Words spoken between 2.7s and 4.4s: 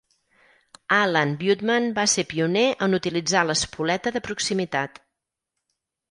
en utilitzar l'espoleta de